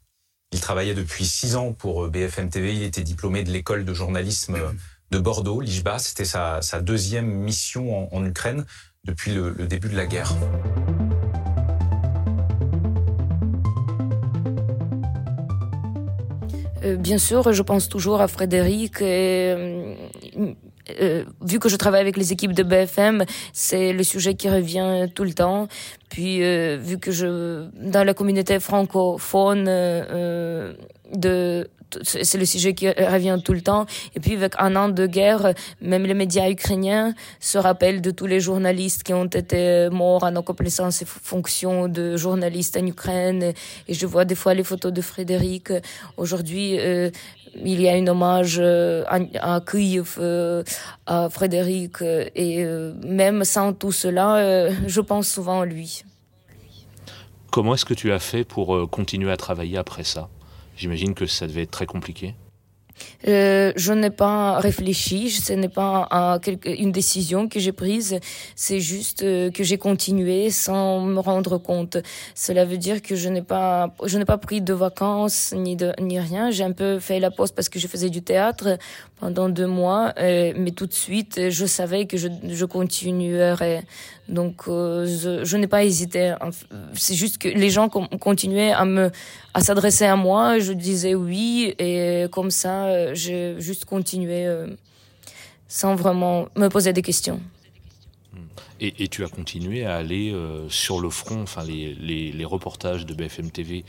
Il 0.52 0.60
travaillait 0.60 0.94
depuis 0.94 1.24
6 1.24 1.56
ans 1.56 1.72
pour 1.72 2.08
BFM 2.08 2.50
TV. 2.50 2.74
Il 2.74 2.82
était 2.82 3.02
diplômé 3.02 3.44
de 3.44 3.50
l'école 3.50 3.84
de 3.84 3.94
journalisme 3.94 4.58
de 5.10 5.18
Bordeaux, 5.18 5.60
l'IJBA. 5.60 5.98
C'était 5.98 6.24
sa, 6.24 6.60
deuxième 6.80 7.26
mission 7.26 8.14
en, 8.14 8.24
Ukraine 8.24 8.66
depuis 9.04 9.32
le, 9.32 9.52
début 9.66 9.88
de 9.88 9.96
la 9.96 10.06
guerre. 10.06 10.34
Bien 16.98 17.18
sûr, 17.18 17.52
je 17.52 17.62
pense 17.62 17.88
toujours 17.88 18.20
à 18.20 18.28
Frédéric. 18.28 19.02
Et, 19.02 19.54
euh, 19.56 19.94
euh, 21.00 21.24
vu 21.42 21.58
que 21.58 21.68
je 21.68 21.76
travaille 21.76 22.00
avec 22.00 22.16
les 22.16 22.32
équipes 22.32 22.52
de 22.52 22.62
BFM, 22.62 23.24
c'est 23.52 23.92
le 23.92 24.02
sujet 24.02 24.34
qui 24.34 24.48
revient 24.48 25.06
tout 25.14 25.24
le 25.24 25.32
temps. 25.32 25.68
Puis, 26.08 26.40
vu 26.78 26.98
que 26.98 27.12
je 27.12 27.68
dans 27.74 28.04
la 28.04 28.14
communauté 28.14 28.58
francophone 28.58 29.64
de 29.64 31.68
c'est 32.02 32.38
le 32.38 32.44
sujet 32.44 32.74
qui 32.74 32.88
revient 32.88 33.38
tout 33.44 33.52
le 33.52 33.62
temps. 33.62 33.86
Et 34.14 34.20
puis 34.20 34.34
avec 34.34 34.54
un 34.58 34.76
an 34.76 34.88
de 34.88 35.06
guerre, 35.06 35.54
même 35.80 36.04
les 36.04 36.14
médias 36.14 36.48
ukrainiens 36.50 37.14
se 37.40 37.58
rappellent 37.58 38.00
de 38.00 38.10
tous 38.10 38.26
les 38.26 38.40
journalistes 38.40 39.02
qui 39.02 39.14
ont 39.14 39.26
été 39.26 39.88
morts 39.90 40.24
en 40.24 40.34
accomplissant 40.36 40.90
ces 40.90 41.04
fonctions 41.06 41.88
de 41.88 42.16
journalistes 42.16 42.76
en 42.76 42.86
Ukraine. 42.86 43.52
Et 43.88 43.94
je 43.94 44.06
vois 44.06 44.24
des 44.24 44.34
fois 44.34 44.54
les 44.54 44.64
photos 44.64 44.92
de 44.92 45.00
Frédéric. 45.00 45.72
Aujourd'hui, 46.16 46.78
euh, 46.78 47.10
il 47.64 47.80
y 47.80 47.88
a 47.88 47.94
un 47.94 48.06
hommage 48.06 48.58
euh, 48.60 49.04
à, 49.08 49.18
euh, 50.18 50.62
à 51.06 51.30
Frédéric. 51.30 52.02
Et 52.34 52.64
même 53.04 53.44
sans 53.44 53.72
tout 53.72 53.92
cela, 53.92 54.70
je 54.86 55.00
pense 55.00 55.28
souvent 55.28 55.60
à 55.62 55.66
lui. 55.66 56.04
Comment 57.50 57.74
est-ce 57.74 57.84
que 57.84 57.94
tu 57.94 58.12
as 58.12 58.20
fait 58.20 58.44
pour 58.44 58.88
continuer 58.90 59.32
à 59.32 59.36
travailler 59.36 59.76
après 59.76 60.04
ça? 60.04 60.28
J'imagine 60.80 61.12
que 61.12 61.26
ça 61.26 61.46
devait 61.46 61.64
être 61.64 61.70
très 61.70 61.84
compliqué. 61.84 62.34
Euh, 63.28 63.72
je 63.76 63.92
n'ai 63.92 64.08
pas 64.08 64.58
réfléchi, 64.60 65.30
ce 65.30 65.52
n'est 65.52 65.68
pas 65.68 66.08
une 66.64 66.90
décision 66.90 67.48
que 67.48 67.60
j'ai 67.60 67.72
prise, 67.72 68.18
c'est 68.56 68.80
juste 68.80 69.22
euh, 69.22 69.50
que 69.50 69.62
j'ai 69.62 69.76
continué 69.76 70.48
sans 70.50 71.00
me 71.00 71.20
rendre 71.20 71.58
compte. 71.58 71.98
Cela 72.34 72.64
veut 72.64 72.78
dire 72.78 73.02
que 73.02 73.16
je 73.16 73.28
n'ai 73.28 73.42
pas, 73.42 73.94
pas 74.26 74.38
pris 74.38 74.62
de 74.62 74.72
vacances 74.72 75.52
ni 75.54 75.76
de 75.76 75.92
ni 76.00 76.18
rien. 76.18 76.50
J'ai 76.50 76.64
un 76.64 76.72
peu 76.72 76.98
fait 76.98 77.20
la 77.20 77.30
pause 77.30 77.52
parce 77.52 77.68
que 77.68 77.78
je 77.78 77.86
faisais 77.86 78.08
du 78.08 78.22
théâtre 78.22 78.78
pendant 79.20 79.48
deux 79.48 79.66
mois, 79.66 80.14
euh, 80.18 80.52
mais 80.56 80.70
tout 80.70 80.86
de 80.86 80.94
suite, 80.94 81.50
je 81.50 81.66
savais 81.66 82.06
que 82.06 82.16
je, 82.16 82.64
continuerais. 82.64 83.84
Donc, 84.28 84.62
je, 84.66 85.40
je 85.44 85.56
n'ai 85.56 85.66
pas 85.66 85.84
hésité. 85.84 86.34
C'est 86.94 87.14
juste 87.14 87.38
que 87.38 87.48
les 87.48 87.70
gens 87.70 87.88
continuaient 87.88 88.72
à 88.72 88.84
me, 88.84 89.10
à 89.54 89.60
s'adresser 89.60 90.06
à 90.06 90.16
moi. 90.16 90.58
Je 90.58 90.72
disais 90.72 91.14
oui, 91.14 91.74
et 91.78 92.26
comme 92.30 92.50
ça 92.50 92.86
euh, 92.86 93.14
j'ai 93.14 93.56
juste 93.58 93.84
continué 93.84 94.46
euh, 94.46 94.66
sans 95.68 95.94
vraiment 95.94 96.48
me 96.56 96.68
poser 96.68 96.92
des 96.92 97.02
questions. 97.02 97.40
Et, 98.80 99.08
tu 99.08 99.24
as 99.24 99.28
continué 99.28 99.84
à 99.84 99.96
aller 99.96 100.32
euh, 100.32 100.68
sur 100.68 101.00
le 101.00 101.10
front, 101.10 101.42
enfin 101.42 101.62
les, 101.64 102.44
reportages 102.44 103.04
de 103.06 103.14
BFM 103.14 103.50
TV 103.50 103.84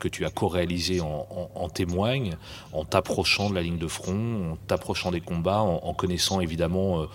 que 0.00 0.08
tu 0.08 0.24
as 0.24 0.30
co-réalisés 0.30 1.00
en, 1.00 1.68
témoignent, 1.68 2.34
en 2.72 2.84
t'approchant 2.84 3.50
de 3.50 3.54
la 3.54 3.62
ligne 3.62 3.78
de 3.78 3.86
front, 3.86 4.52
en 4.52 4.56
t'approchant 4.66 5.10
des 5.10 5.20
combats, 5.20 5.60
en, 5.60 5.94
connaissant 5.94 6.40
évidemment 6.40 7.06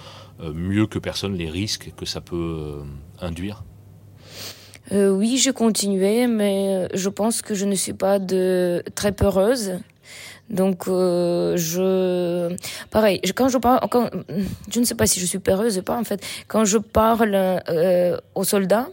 mieux 0.41 0.88
que 0.88 1.00
personne 1.00 1.36
les 1.36 1.50
risques 1.50 1.91
que 1.98 2.06
ça 2.06 2.22
peut 2.22 2.84
induire? 3.20 3.63
oui, 4.91 5.38
j'ai 5.38 5.51
continué, 5.51 6.27
mais 6.27 6.88
je 6.94 7.10
pense 7.10 7.41
que 7.41 7.53
je 7.53 7.65
ne 7.65 7.75
suis 7.75 7.94
pas 7.94 8.20
très 8.20 9.12
peureuse. 9.12 9.79
Donc 10.50 10.88
euh, 10.88 11.58
je 11.58 12.56
pareil 12.89 13.20
quand 13.36 13.50
je 13.50 13.58
parle 13.58 13.80
quand 13.92 14.10
je 14.72 14.80
ne 14.80 14.86
sais 14.86 14.96
pas 14.96 15.06
si 15.06 15.20
je 15.20 15.25
suis 15.25 15.39
peureuse 15.39 15.77
ou 15.77 15.82
pas 15.82 15.98
en 15.98 16.06
fait 16.06 16.25
quand 16.48 16.63
je 16.63 16.77
parle 16.77 17.36
euh, 17.36 18.18
aux 18.34 18.46
soldats 18.46 18.88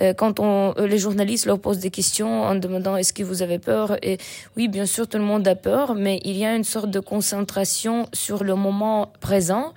euh, 0.00 0.14
quand 0.14 0.40
on 0.40 0.72
les 0.78 0.96
journalistes 0.96 1.44
leur 1.44 1.58
posent 1.58 1.78
des 1.78 1.90
questions 1.90 2.42
en 2.44 2.54
demandant 2.54 2.96
est-ce 2.96 3.12
que 3.12 3.22
vous 3.22 3.42
avez 3.42 3.58
peur 3.58 3.98
et 4.02 4.16
oui 4.56 4.66
bien 4.68 4.86
sûr 4.86 5.06
tout 5.06 5.18
le 5.18 5.24
monde 5.24 5.46
a 5.46 5.54
peur 5.54 5.94
mais 5.94 6.20
il 6.24 6.38
y 6.38 6.44
a 6.46 6.56
une 6.56 6.64
sorte 6.64 6.90
de 6.90 7.00
concentration 7.00 8.08
sur 8.14 8.42
le 8.42 8.54
moment 8.54 9.12
présent 9.20 9.74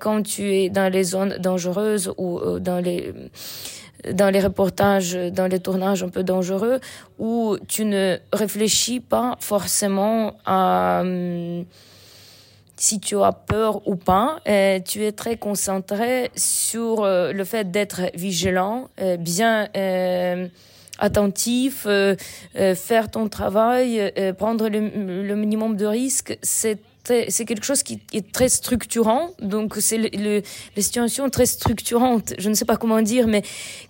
quand 0.00 0.22
tu 0.22 0.54
es 0.54 0.68
dans 0.68 0.92
les 0.92 1.04
zones 1.04 1.38
dangereuses 1.38 2.12
ou 2.18 2.40
dans 2.60 2.78
les 2.78 3.14
dans 4.12 4.30
les 4.30 4.40
reportages, 4.40 5.14
dans 5.14 5.46
les 5.46 5.60
tournages 5.60 6.02
un 6.02 6.08
peu 6.08 6.22
dangereux, 6.22 6.80
où 7.18 7.56
tu 7.66 7.84
ne 7.84 8.18
réfléchis 8.32 9.00
pas 9.00 9.36
forcément 9.40 10.34
à 10.44 11.00
hum, 11.02 11.64
si 12.78 13.00
tu 13.00 13.20
as 13.20 13.32
peur 13.32 13.86
ou 13.86 13.96
pas. 13.96 14.40
Tu 14.84 15.04
es 15.04 15.12
très 15.12 15.36
concentré 15.36 16.30
sur 16.36 17.02
euh, 17.02 17.32
le 17.32 17.44
fait 17.44 17.70
d'être 17.70 18.02
vigilant, 18.14 18.88
euh, 19.00 19.16
bien 19.16 19.68
euh, 19.76 20.46
attentif, 20.98 21.86
faire 22.54 23.10
ton 23.10 23.28
travail, 23.28 24.12
prendre 24.36 24.68
le, 24.68 25.22
le 25.22 25.36
minimum 25.36 25.76
de 25.76 25.86
risques. 25.86 26.36
C'est 26.42 26.78
c'est 27.28 27.44
quelque 27.44 27.64
chose 27.64 27.82
qui 27.82 28.00
est 28.12 28.32
très 28.32 28.48
structurant. 28.48 29.30
Donc, 29.40 29.76
c'est 29.80 29.98
le, 29.98 30.08
le, 30.12 30.42
les 30.76 30.82
situations 30.82 31.28
très 31.30 31.46
structurantes. 31.46 32.34
Je 32.38 32.48
ne 32.48 32.54
sais 32.54 32.64
pas 32.64 32.76
comment 32.76 33.02
dire, 33.02 33.26
mais 33.26 33.42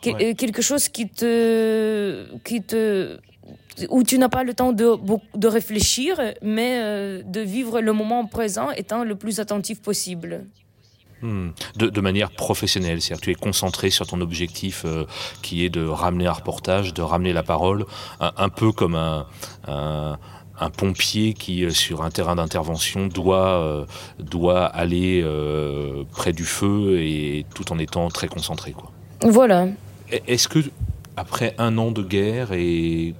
euh, 0.07 0.35
quelque 0.35 0.63
chose 0.63 0.89
qui 0.89 1.09
te, 1.09 2.27
qui 2.45 2.63
te, 2.63 3.19
où 3.91 4.03
tu 4.03 4.19
n'as 4.19 4.29
pas 4.29 4.45
le 4.45 4.55
temps 4.55 4.73
de, 4.73 4.95
de 5.35 5.49
réfléchir, 5.49 6.21
mais 6.43 6.81
euh, 6.83 7.23
de 7.25 7.41
vivre 7.41 7.81
le 7.81 7.93
moment 7.93 8.27
présent 8.27 8.71
étant 8.73 9.05
le 9.05 9.15
plus 9.15 9.41
attentif 9.41 9.81
possible. 9.81 10.45
Hmm. 11.21 11.49
De, 11.77 11.89
de, 11.89 12.01
manière 12.01 12.31
professionnelle, 12.31 13.03
c'est-à-dire 13.03 13.21
que 13.21 13.25
tu 13.25 13.31
es 13.33 13.35
concentré 13.35 13.91
sur 13.91 14.07
ton 14.07 14.21
objectif 14.21 14.85
euh, 14.85 15.05
qui 15.43 15.65
est 15.65 15.69
de 15.69 15.85
ramener 15.85 16.29
un 16.29 16.33
reportage, 16.33 16.95
de 16.95 17.03
ramener 17.03 17.33
la 17.33 17.43
parole, 17.43 17.87
un, 18.21 18.33
un 18.37 18.49
peu 18.49 18.71
comme 18.71 18.95
un, 18.95 19.27
un 19.67 20.17
un 20.61 20.71
pompier 20.71 21.35
qui, 21.35 21.65
euh, 21.65 21.71
sur 21.71 22.03
un 22.03 22.11
terrain 22.11 22.37
d'intervention, 22.37 23.07
doit, 23.07 23.59
euh, 23.61 23.87
doit 24.19 24.67
aller 24.67 25.23
euh, 25.23 26.05
près 26.11 26.33
du 26.33 26.45
feu 26.45 27.00
et 27.00 27.47
tout 27.55 27.73
en 27.73 27.79
étant 27.79 28.09
très 28.09 28.29
concentré. 28.29 28.73
Quoi. 28.73 28.91
Voilà. 29.23 29.69
Est-ce 30.27 30.49
que, 30.49 30.61
après 31.17 31.55
un 31.59 31.79
an 31.79 31.91
de 31.91 32.03
guerre 32.03 32.53
et 32.53 33.15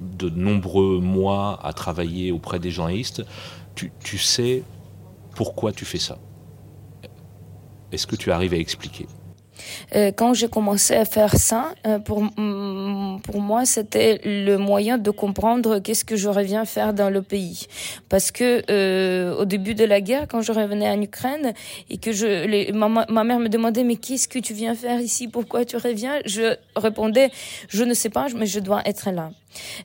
de 0.00 0.30
nombreux 0.30 0.98
mois 1.00 1.60
à 1.62 1.72
travailler 1.72 2.32
auprès 2.32 2.58
des 2.58 2.70
journalistes, 2.70 3.24
tu, 3.74 3.92
tu 4.02 4.18
sais 4.18 4.62
pourquoi 5.34 5.72
tu 5.72 5.84
fais 5.84 5.98
ça? 5.98 6.18
Est-ce 7.92 8.06
que 8.06 8.16
tu 8.16 8.30
arrives 8.32 8.54
à 8.54 8.58
expliquer? 8.58 9.06
Quand 10.16 10.32
j'ai 10.32 10.48
commencé 10.48 10.94
à 10.94 11.04
faire 11.04 11.36
ça, 11.36 11.74
pour, 12.04 12.22
pour 13.30 13.40
moi, 13.40 13.64
c'était 13.64 14.20
le 14.24 14.56
moyen 14.56 14.98
de 14.98 15.10
comprendre 15.10 15.78
qu'est-ce 15.78 16.04
que 16.04 16.16
je 16.16 16.28
reviens 16.28 16.64
faire 16.64 16.92
dans 16.94 17.10
le 17.10 17.22
pays. 17.22 17.66
Parce 18.08 18.30
que 18.30 18.62
euh, 18.70 19.36
au 19.36 19.44
début 19.44 19.74
de 19.74 19.84
la 19.84 20.00
guerre, 20.00 20.26
quand 20.28 20.40
je 20.40 20.52
revenais 20.52 20.88
en 20.88 21.00
Ukraine 21.00 21.52
et 21.88 21.98
que 21.98 22.12
je, 22.12 22.72
ma, 22.72 22.88
ma 22.88 23.24
mère 23.24 23.38
me 23.38 23.48
demandait 23.48 23.84
mais 23.84 23.96
qu'est-ce 23.96 24.28
que 24.28 24.38
tu 24.38 24.52
viens 24.54 24.74
faire 24.74 25.00
ici, 25.00 25.28
pourquoi 25.28 25.64
tu 25.64 25.76
reviens, 25.76 26.18
je 26.24 26.56
répondais 26.76 27.30
je 27.68 27.84
ne 27.84 27.94
sais 27.94 28.10
pas, 28.10 28.26
mais 28.36 28.46
je 28.46 28.60
dois 28.60 28.82
être 28.84 29.10
là. 29.10 29.30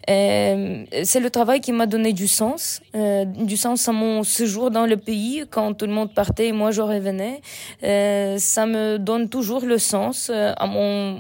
Euh, 0.10 0.84
c'est 1.04 1.20
le 1.20 1.30
travail 1.30 1.60
qui 1.60 1.72
m'a 1.72 1.88
donné 1.88 2.14
du 2.14 2.28
sens, 2.28 2.82
euh, 2.96 3.26
du 3.26 3.58
sens 3.58 3.88
à 3.88 3.92
mon 3.92 4.24
séjour 4.24 4.70
dans 4.70 4.86
le 4.86 4.98
pays 4.98 5.44
quand 5.50 5.74
tout 5.74 5.88
le 5.88 5.92
monde 5.92 6.14
partait 6.14 6.48
et 6.48 6.52
moi 6.52 6.72
je 6.72 6.82
revenais. 6.82 7.42
Euh, 7.84 8.38
ça 8.38 8.66
me 8.66 8.98
donne 8.98 9.30
toujours 9.30 9.66
le 9.66 9.78
sens 9.78 10.30
euh, 10.32 10.54
à 10.58 10.68
mon 10.68 11.18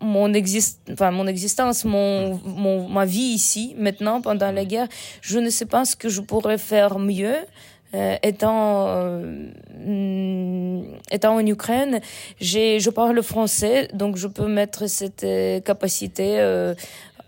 mon 0.00 0.32
exist 0.32 0.80
enfin 0.92 1.10
mon 1.10 1.26
existence, 1.26 1.84
mon, 1.84 2.40
mon 2.44 2.88
ma 2.88 3.04
vie 3.04 3.32
ici 3.34 3.74
maintenant 3.78 4.20
pendant 4.20 4.52
la 4.52 4.64
guerre. 4.64 4.88
Je 5.20 5.38
ne 5.38 5.50
sais 5.50 5.66
pas 5.66 5.84
ce 5.84 5.96
que 5.96 6.08
je 6.08 6.20
pourrais 6.20 6.58
faire 6.58 6.98
mieux. 6.98 7.36
Euh, 7.92 8.14
étant 8.22 8.86
euh, 8.86 9.50
étant 11.10 11.34
en 11.34 11.44
Ukraine, 11.44 12.00
j'ai 12.40 12.78
je 12.78 12.88
parle 12.88 13.20
français, 13.20 13.88
donc 13.92 14.16
je 14.16 14.28
peux 14.28 14.46
mettre 14.46 14.86
cette 14.88 15.26
capacité 15.64 16.38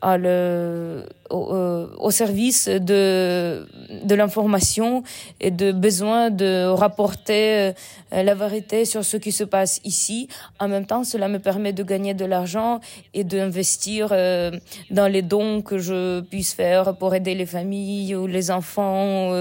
au, 0.03 0.09
euh, 0.09 1.87
au, 1.99 2.11
service 2.11 2.69
de, 2.69 3.67
de 4.05 4.15
l'information 4.15 5.03
et 5.41 5.51
de 5.51 5.73
besoin 5.73 6.31
de 6.31 6.67
rapporter 6.67 7.73
euh, 8.13 8.23
la 8.23 8.35
vérité 8.35 8.85
sur 8.85 9.05
ce 9.05 9.17
qui 9.17 9.33
se 9.33 9.45
passe 9.45 9.81
ici. 9.85 10.29
En 10.59 10.69
même 10.69 10.87
temps, 10.87 11.05
cela 11.05 11.29
me 11.29 11.39
permet 11.39 11.73
de 11.73 11.83
gagner 11.83 12.15
de 12.15 12.25
l'argent 12.25 12.81
et 13.15 13.25
d'investir 13.25 14.09
euh, 14.11 14.51
dans 14.91 15.07
les 15.07 15.23
dons 15.23 15.63
que 15.63 15.79
je 15.79 16.21
puisse 16.21 16.53
faire 16.53 16.97
pour 16.97 17.15
aider 17.15 17.35
les 17.35 17.47
familles 17.47 18.17
ou 18.17 18.27
les 18.27 18.51
enfants 18.51 19.33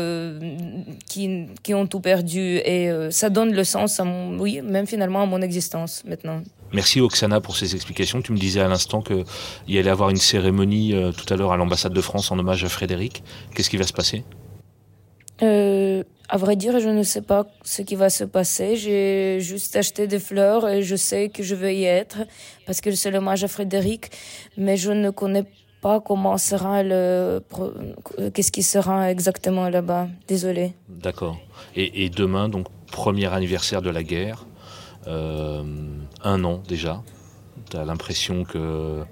qui, 1.07 1.47
qui 1.63 1.73
ont 1.73 1.87
tout 1.87 1.99
perdu. 2.01 2.57
Et 2.57 2.89
ça 3.09 3.29
donne 3.29 3.53
le 3.53 3.63
sens 3.63 3.99
à 3.99 4.03
mon, 4.03 4.37
oui, 4.39 4.61
même 4.61 4.87
finalement 4.87 5.23
à 5.23 5.25
mon 5.25 5.41
existence 5.41 6.03
maintenant. 6.05 6.41
Merci 6.73 7.01
Oksana 7.01 7.41
pour 7.41 7.57
ces 7.57 7.75
explications. 7.75 8.21
Tu 8.21 8.31
me 8.31 8.37
disais 8.37 8.61
à 8.61 8.67
l'instant 8.67 9.01
qu'il 9.01 9.25
y 9.67 9.77
allait 9.77 9.89
avoir 9.89 10.09
une 10.09 10.17
cérémonie 10.17 10.93
euh, 10.93 11.11
tout 11.11 11.31
à 11.33 11.37
l'heure 11.37 11.51
à 11.51 11.57
l'ambassade 11.57 11.93
de 11.93 12.01
France 12.01 12.31
en 12.31 12.39
hommage 12.39 12.63
à 12.63 12.69
Frédéric. 12.69 13.23
Qu'est-ce 13.53 13.69
qui 13.69 13.77
va 13.77 13.83
se 13.83 13.93
passer? 13.93 14.23
Euh, 15.41 16.03
À 16.29 16.37
vrai 16.37 16.55
dire, 16.55 16.79
je 16.79 16.87
ne 16.87 17.03
sais 17.03 17.21
pas 17.21 17.45
ce 17.63 17.81
qui 17.81 17.95
va 17.95 18.09
se 18.09 18.23
passer. 18.23 18.77
J'ai 18.77 19.39
juste 19.41 19.75
acheté 19.75 20.07
des 20.07 20.19
fleurs 20.19 20.69
et 20.69 20.81
je 20.81 20.95
sais 20.95 21.27
que 21.27 21.43
je 21.43 21.55
vais 21.55 21.75
y 21.75 21.83
être 21.83 22.19
parce 22.65 22.79
que 22.79 22.91
c'est 22.91 23.11
l'hommage 23.11 23.43
à 23.43 23.49
Frédéric, 23.49 24.11
mais 24.55 24.77
je 24.77 24.91
ne 24.91 25.09
connais 25.09 25.43
pas 25.81 25.99
comment 25.99 26.37
sera 26.37 26.83
le 26.83 27.41
qu'est-ce 28.33 28.51
qui 28.51 28.63
sera 28.63 29.11
exactement 29.11 29.67
là-bas. 29.67 30.07
Désolé. 30.27 30.73
D'accord. 30.87 31.37
Et, 31.75 32.05
et, 32.05 32.09
demain, 32.09 32.47
donc 32.47 32.67
premier 32.91 33.25
anniversaire 33.33 33.81
de 33.81 33.89
la 33.89 34.03
guerre. 34.03 34.45
Euh, 35.07 35.63
un 36.23 36.43
an 36.43 36.61
déjà. 36.67 37.03
Tu 37.69 37.77
as 37.77 37.85
l'impression 37.85 38.43
que 38.43 39.03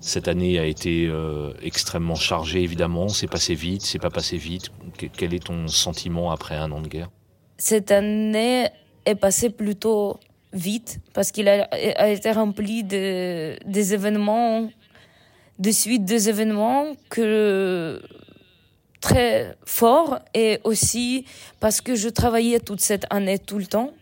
cette 0.00 0.26
année 0.28 0.58
a 0.58 0.64
été 0.64 1.06
euh, 1.06 1.52
extrêmement 1.62 2.14
chargée, 2.14 2.62
évidemment. 2.62 3.08
C'est 3.08 3.28
passé 3.28 3.54
vite, 3.54 3.82
c'est 3.82 3.98
pas 3.98 4.10
passé 4.10 4.36
vite. 4.36 4.70
Quel 5.16 5.34
est 5.34 5.44
ton 5.46 5.68
sentiment 5.68 6.30
après 6.30 6.56
un 6.56 6.72
an 6.72 6.80
de 6.80 6.88
guerre? 6.88 7.10
Cette 7.56 7.90
année 7.90 8.68
est 9.04 9.14
passée 9.14 9.50
plutôt 9.50 10.18
vite 10.52 11.00
parce 11.14 11.30
qu'il 11.30 11.48
a, 11.48 12.10
été 12.10 12.30
rempli 12.32 12.84
de, 12.84 13.56
des 13.64 13.94
événements, 13.94 14.68
de 15.58 15.70
suite 15.70 16.04
des 16.04 16.28
événements 16.28 16.86
que 17.08 18.02
très 19.00 19.56
forts 19.64 20.18
et 20.34 20.60
aussi 20.64 21.26
parce 21.60 21.80
que 21.80 21.94
je 21.94 22.08
travaillais 22.08 22.60
toute 22.60 22.80
cette 22.80 23.06
année 23.10 23.38
tout 23.38 23.58
le 23.58 23.66
temps. 23.66 23.92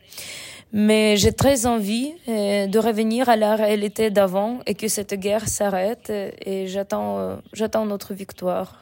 Mais 0.73 1.17
j'ai 1.17 1.33
très 1.33 1.67
envie 1.67 2.13
euh, 2.29 2.67
de 2.67 2.79
revenir 2.79 3.29
à 3.29 3.37
la 3.37 3.57
réalité 3.57 4.11
d'avant 4.11 4.61
et 4.67 4.75
que 4.75 4.87
cette 4.89 5.15
guerre 5.15 5.49
s'arrête 5.49 6.11
et 6.11 6.69
j'attends, 6.69 7.19
euh, 7.19 7.37
j'attends 7.53 7.87
notre 7.87 8.15
victoire 8.15 8.79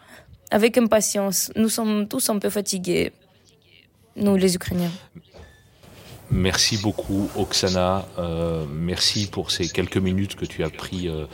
avec 0.51 0.77
impatience. 0.77 1.51
Nous 1.57 1.69
sommes 1.69 2.07
tous 2.09 2.29
un 2.29 2.39
peu 2.39 2.51
fatigués, 2.51 3.13
nous 4.17 4.37
les 4.37 4.55
Ukrainiens. 4.55 4.93
Merci 6.31 6.77
beaucoup 6.77 7.31
Oksana, 7.37 8.07
euh, 8.19 8.67
merci 8.71 9.29
pour 9.29 9.51
ces 9.51 9.67
quelques 9.67 9.97
minutes 9.97 10.37
que 10.37 10.45
tu 10.45 10.63
as 10.63 10.69
pris 10.69 11.09
euh, 11.09 11.25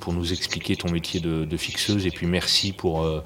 pour 0.00 0.12
nous 0.12 0.32
expliquer 0.32 0.74
ton 0.74 0.90
métier 0.90 1.20
de, 1.20 1.56
fixeuse 1.56 2.04
et 2.04 2.10
puis 2.10 2.26
merci 2.26 2.72
pour 2.72 3.04
euh, 3.04 3.22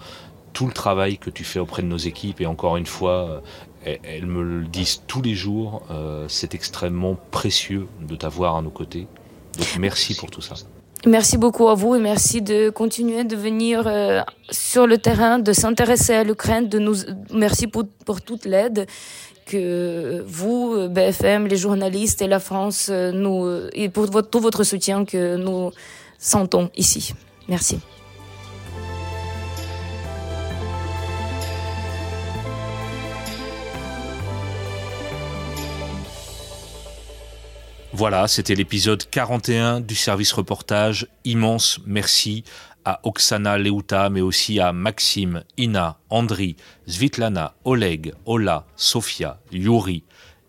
tout 0.52 0.66
le 0.66 0.72
travail 0.72 1.16
que 1.16 1.30
tu 1.30 1.42
fais 1.42 1.58
auprès 1.58 1.80
de 1.80 1.86
nos 1.86 1.96
équipes 1.96 2.42
et 2.42 2.46
encore 2.46 2.76
une 2.76 2.84
fois 2.84 3.42
elles 3.84 4.26
me 4.26 4.42
le 4.42 4.64
disent 4.66 5.02
tous 5.06 5.22
les 5.22 5.34
jours, 5.34 5.82
euh, 5.90 6.26
c'est 6.28 6.54
extrêmement 6.54 7.16
précieux 7.30 7.86
de 8.00 8.16
t'avoir 8.16 8.56
à 8.56 8.62
nos 8.62 8.70
côtés. 8.70 9.06
Merci 9.78 10.14
pour 10.14 10.30
tout 10.30 10.40
ça. 10.40 10.54
Merci 11.06 11.36
beaucoup 11.36 11.68
à 11.68 11.74
vous 11.74 11.94
et 11.94 12.00
merci 12.00 12.40
de 12.40 12.70
continuer 12.70 13.24
de 13.24 13.36
venir 13.36 13.86
euh, 13.86 14.22
sur 14.50 14.86
le 14.86 14.96
terrain, 14.96 15.38
de 15.38 15.52
s'intéresser 15.52 16.14
à 16.14 16.24
l'Ukraine, 16.24 16.68
de 16.68 16.78
nous 16.78 16.96
merci 17.30 17.66
pour, 17.66 17.84
pour 18.06 18.22
toute 18.22 18.46
l'aide 18.46 18.86
que 19.44 20.24
vous, 20.26 20.88
BFM, 20.88 21.46
les 21.46 21.58
journalistes 21.58 22.22
et 22.22 22.26
la 22.26 22.40
France, 22.40 22.88
euh, 22.90 23.12
nous 23.12 23.68
et 23.74 23.90
pour 23.90 24.08
tout 24.30 24.40
votre 24.40 24.64
soutien 24.64 25.04
que 25.04 25.36
nous 25.36 25.70
sentons 26.18 26.70
ici. 26.74 27.12
Merci. 27.48 27.78
Voilà, 37.96 38.26
c'était 38.26 38.56
l'épisode 38.56 39.08
41 39.08 39.80
du 39.80 39.94
service 39.94 40.32
reportage. 40.32 41.06
Immense 41.24 41.78
merci 41.86 42.42
à 42.84 42.98
Oksana 43.04 43.56
Leuta, 43.56 44.10
mais 44.10 44.20
aussi 44.20 44.58
à 44.58 44.72
Maxime, 44.72 45.44
Ina, 45.58 46.00
Andri, 46.10 46.56
Svitlana, 46.88 47.54
Oleg, 47.64 48.12
Ola, 48.26 48.66
Sofia, 48.74 49.38
Yuri, 49.52 50.02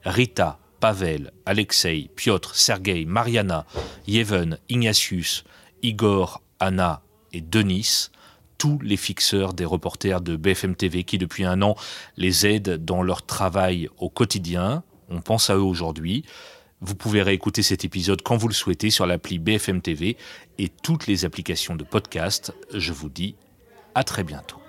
Rita, 0.03 0.57
Pavel, 0.79 1.31
Alexei, 1.45 2.09
Piotr, 2.15 2.55
Sergei, 2.55 3.05
Mariana, 3.05 3.67
Yeven, 4.07 4.57
Ignatius, 4.67 5.43
Igor, 5.83 6.41
Anna 6.59 7.03
et 7.31 7.41
Denis, 7.41 8.09
tous 8.57 8.79
les 8.81 8.97
fixeurs 8.97 9.53
des 9.53 9.65
reporters 9.65 10.21
de 10.21 10.35
BFM 10.35 10.75
TV 10.75 11.03
qui 11.03 11.19
depuis 11.19 11.45
un 11.45 11.61
an 11.61 11.75
les 12.17 12.47
aident 12.47 12.83
dans 12.83 13.03
leur 13.03 13.23
travail 13.23 13.87
au 13.99 14.09
quotidien. 14.09 14.81
On 15.09 15.21
pense 15.21 15.51
à 15.51 15.55
eux 15.55 15.61
aujourd'hui. 15.61 16.25
Vous 16.81 16.95
pouvez 16.95 17.21
réécouter 17.21 17.63
cet 17.63 17.85
épisode 17.85 18.21
quand 18.21 18.37
vous 18.37 18.47
le 18.47 18.53
souhaitez 18.53 18.89
sur 18.89 19.05
l'appli 19.05 19.39
BFM 19.39 19.81
TV 19.81 20.17
et 20.57 20.69
toutes 20.69 21.07
les 21.07 21.25
applications 21.25 21.75
de 21.75 21.83
podcast. 21.83 22.53
Je 22.73 22.93
vous 22.93 23.09
dis 23.09 23.35
à 23.95 24.03
très 24.03 24.23
bientôt. 24.23 24.64